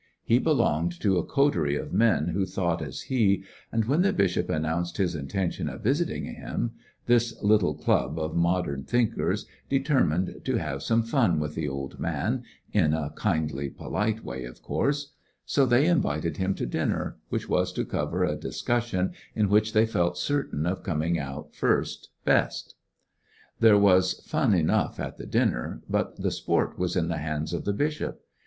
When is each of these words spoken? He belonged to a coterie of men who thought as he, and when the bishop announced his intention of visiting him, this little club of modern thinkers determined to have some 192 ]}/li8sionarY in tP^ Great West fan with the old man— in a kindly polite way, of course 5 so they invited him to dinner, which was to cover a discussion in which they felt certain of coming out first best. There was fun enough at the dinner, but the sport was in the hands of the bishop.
He 0.23 0.39
belonged 0.39 0.99
to 1.01 1.19
a 1.19 1.23
coterie 1.23 1.75
of 1.75 1.93
men 1.93 2.29
who 2.29 2.43
thought 2.43 2.81
as 2.81 3.01
he, 3.01 3.43
and 3.71 3.85
when 3.85 4.01
the 4.01 4.11
bishop 4.11 4.49
announced 4.49 4.97
his 4.97 5.13
intention 5.13 5.69
of 5.69 5.83
visiting 5.83 6.23
him, 6.25 6.71
this 7.05 7.39
little 7.43 7.75
club 7.75 8.17
of 8.17 8.35
modern 8.35 8.83
thinkers 8.83 9.45
determined 9.69 10.41
to 10.43 10.55
have 10.55 10.81
some 10.81 11.01
192 11.01 11.11
]}/li8sionarY 11.11 11.23
in 11.23 11.37
tP^ 11.37 11.37
Great 11.37 11.39
West 11.39 11.39
fan 11.39 11.39
with 11.39 11.55
the 11.55 11.69
old 11.69 11.99
man— 11.99 12.43
in 12.73 12.93
a 12.95 13.09
kindly 13.11 13.69
polite 13.69 14.23
way, 14.25 14.43
of 14.45 14.63
course 14.63 15.03
5 15.05 15.11
so 15.45 15.65
they 15.67 15.85
invited 15.85 16.37
him 16.37 16.55
to 16.55 16.65
dinner, 16.65 17.17
which 17.29 17.47
was 17.47 17.71
to 17.71 17.85
cover 17.85 18.23
a 18.23 18.35
discussion 18.35 19.11
in 19.35 19.49
which 19.49 19.73
they 19.73 19.85
felt 19.85 20.17
certain 20.17 20.65
of 20.65 20.81
coming 20.81 21.19
out 21.19 21.53
first 21.53 22.09
best. 22.25 22.73
There 23.59 23.77
was 23.77 24.13
fun 24.13 24.55
enough 24.55 24.99
at 24.99 25.19
the 25.19 25.27
dinner, 25.27 25.83
but 25.87 26.15
the 26.17 26.31
sport 26.31 26.79
was 26.79 26.95
in 26.95 27.07
the 27.07 27.17
hands 27.19 27.53
of 27.53 27.65
the 27.65 27.73
bishop. 27.73 28.25